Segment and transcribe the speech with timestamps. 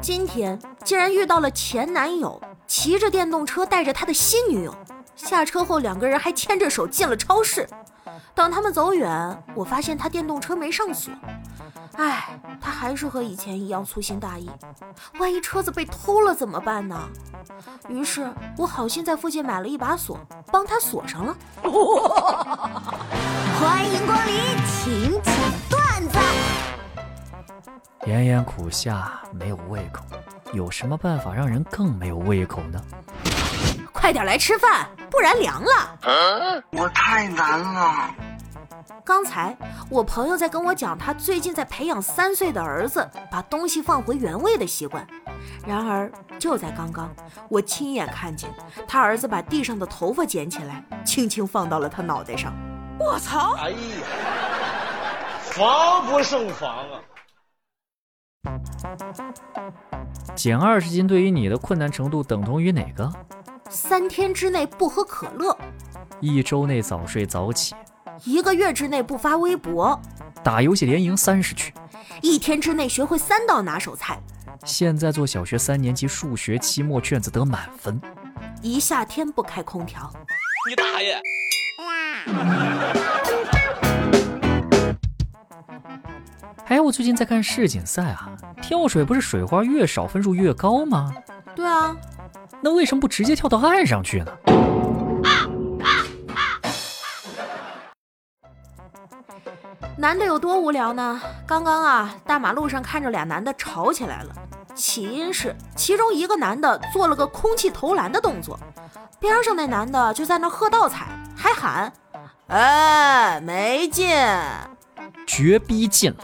[0.00, 4.74] 今天竟然遇到了前男友，骑着电动车带着他的新女友，
[5.14, 7.68] 下车后两个人还牵着手进了超市。
[8.34, 11.12] 等他们走远，我发现他电动车没上锁。
[11.96, 14.48] 唉，他还是和以前一样粗心大意。
[15.18, 16.98] 万一车子被偷了怎么办呢？
[17.88, 20.18] 于是我好心在附近买了一把锁，
[20.50, 21.36] 帮他锁上了。
[23.60, 24.34] 欢迎光临，
[24.66, 25.19] 请。
[28.06, 30.02] 炎炎苦夏，没有胃口，
[30.54, 32.80] 有什么办法让人更没有胃口呢？
[33.92, 35.98] 快点来吃饭，不然凉了。
[36.70, 38.14] 我太难了。
[39.04, 39.54] 刚才
[39.90, 45.06] 我朋友在跟我讲，他最近在培养三岁的儿子把东西放回原位的习惯。
[45.66, 47.14] 然而就在刚刚，
[47.50, 48.48] 我亲眼看见
[48.88, 52.50] 他儿子把地上的头发捡起来，轻轻放到了他脑袋上。
[52.98, 53.56] 我操！
[53.58, 53.76] 哎呀，
[55.42, 57.00] 防不胜防啊！
[60.34, 63.12] 减二十斤对于你的困难程度等同于哪个？
[63.68, 65.56] 三天之内不喝可乐，
[66.20, 67.74] 一周内早睡早起，
[68.24, 70.00] 一个月之内不发微博，
[70.42, 71.72] 打游戏连赢三十局，
[72.22, 74.18] 一天之内学会三道拿手菜。
[74.64, 78.00] 现在做小学三年级数学期末卷子得满分，
[78.62, 80.10] 一夏天不开空调。
[80.68, 81.20] 你大爷！
[86.70, 88.30] 哎，我最近在看世锦赛啊，
[88.62, 91.12] 跳水不是水花越少分数越高吗？
[91.52, 91.96] 对啊，
[92.60, 94.32] 那为什么不直接跳到岸上去呢？
[99.96, 101.20] 男的有多无聊呢？
[101.44, 104.32] 刚刚啊，大马路上看着俩男的吵起来了，
[104.72, 108.56] 起因是其中一个男的做了个空气投篮的动作，
[109.18, 111.92] 边上那男的就在那喝倒彩，还喊
[112.46, 114.16] ：“哎，没进，
[115.26, 116.18] 绝逼进了。”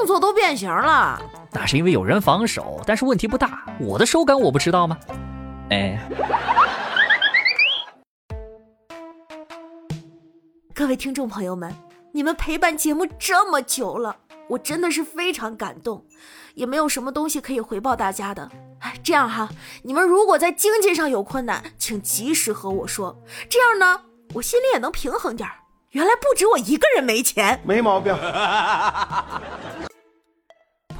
[0.00, 1.20] 动作都变形了，
[1.52, 3.66] 那是因为有人防守，但是问题不大。
[3.78, 4.96] 我的手感我不知道吗？
[5.68, 6.00] 哎，
[10.74, 11.70] 各位听众朋友们，
[12.14, 14.16] 你们陪伴节目这么久了，
[14.48, 16.02] 我真的是非常感动，
[16.54, 18.50] 也没有什么东西可以回报大家的。
[18.78, 19.50] 哎，这样哈，
[19.82, 24.00] 你们如果在经济上有困难，请及时和我说，这样呢，
[24.32, 25.56] 我心里也能平衡点儿。
[25.90, 28.16] 原来不止我一个人没钱，没毛病。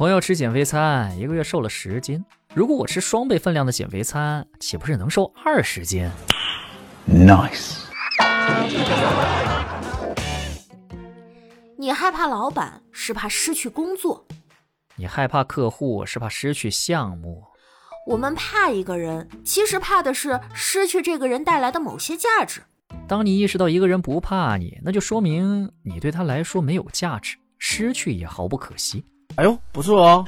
[0.00, 2.24] 朋友吃减肥餐，一个月瘦了十斤。
[2.54, 6.10] 如果我吃双倍分量的减肥餐，岂不是能瘦二十斤
[7.06, 7.82] ？Nice。
[11.76, 14.24] 你害怕老板，是怕失去工作；
[14.96, 17.44] 你害怕客户，是怕失去项目。
[18.06, 22.62] 我们怕一个人，其实怕的是失去这个人带来的某些价值。
[23.06, 29.04] 当你意识到一个人不怕你，那就说明你对他来说没有价值，失去也毫不可惜。
[29.36, 30.24] 哎呦，不错哦！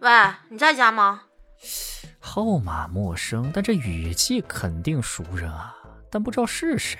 [0.00, 0.10] 喂，
[0.48, 1.22] 你在家吗？
[2.18, 5.74] 号码陌生，但这语气肯定熟人啊，
[6.10, 6.98] 但不知道是谁。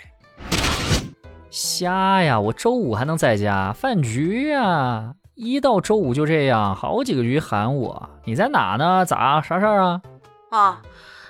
[1.50, 5.14] 瞎呀，我周五还能在家饭局呀？
[5.34, 9.04] 一到周五就这样，好几个局喊我，你在哪呢？
[9.04, 10.00] 咋啥事儿啊？
[10.50, 10.76] 哦，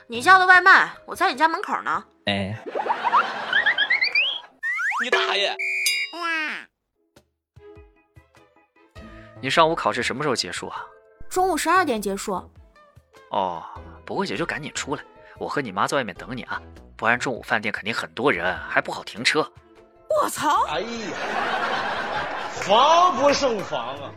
[0.09, 2.05] 你叫的外卖，我在你家门口呢。
[2.27, 2.61] 哎，
[5.03, 5.55] 你大爷！
[9.41, 10.87] 你上午考试什么时候结束啊？
[11.29, 12.35] 中午十二点结束。
[13.31, 13.65] 哦，
[14.07, 15.03] 不会姐就赶紧出来，
[15.39, 16.63] 我和你妈在外面等你啊，
[16.97, 19.41] 不然中午饭店肯定很多人，还不好停车。
[20.09, 20.65] 我操！
[20.67, 20.87] 哎呀，
[22.53, 24.15] 防不胜防啊！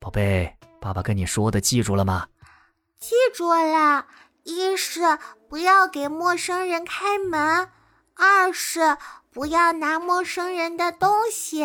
[0.00, 0.54] 宝贝。
[0.80, 2.28] 爸爸跟你说的记住了吗？
[3.00, 4.06] 记住了。
[4.48, 5.02] 一是
[5.46, 7.68] 不要给陌生人开门，
[8.14, 8.96] 二是
[9.30, 11.64] 不要拿陌生人的东西，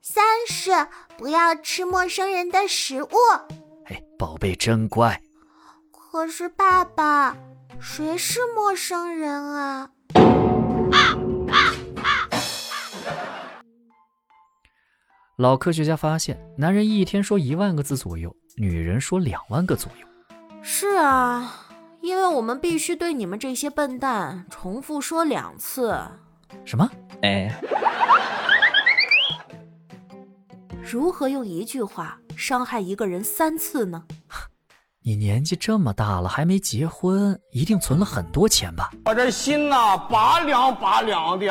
[0.00, 0.88] 三是
[1.18, 3.08] 不要吃陌生人的食物。
[3.84, 5.20] 哎，宝贝真乖。
[5.92, 7.36] 可是爸爸，
[7.78, 9.90] 谁是陌生人啊？
[15.36, 20.06] 老科学家发现，男人一天说一万个字左右，女人说两万个左右。
[20.62, 21.66] 是啊，
[22.06, 26.00] 因为我们必须对你们这些笨蛋重复说两次。
[26.64, 26.88] 什么？
[27.22, 27.50] 哎，
[30.80, 34.04] 如何用一句话伤害一个人三次呢？
[35.02, 38.88] 你年纪这么大了还没结婚，一定存了很多钱吧？
[39.06, 41.46] 我这心呐，拔凉拔凉的。